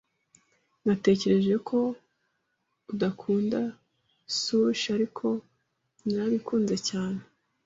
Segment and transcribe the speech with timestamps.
[0.85, 1.77] Natekereje ko
[2.93, 3.59] udakunda
[4.37, 5.25] sushi, ariko
[6.03, 7.21] narabikunze cyane.